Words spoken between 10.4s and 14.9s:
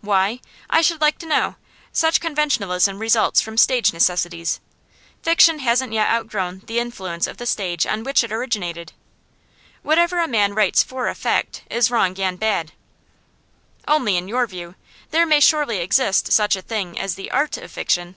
writes FOR EFFECT is wrong and bad.' 'Only in your view.